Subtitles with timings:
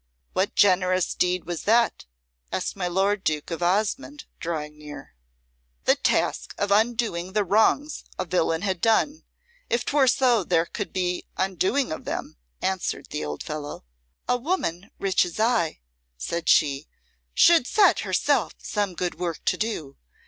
[0.33, 2.05] "What generous deed was that?"
[2.51, 5.13] asked my lord Duke of Osmonde, drawing near.
[5.83, 9.25] "The task of undoing the wrongs a villain had done,
[9.69, 13.85] if 'twere so there could be undoing of them," answered the old fellow.
[14.27, 15.81] "A woman rich as I,"
[16.17, 16.87] said she,
[17.35, 19.97] "should set herself some good work to do.